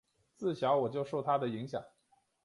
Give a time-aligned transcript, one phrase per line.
[0.35, 1.79] 自小我就受他的影响